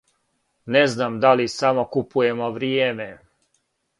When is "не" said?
0.75-0.81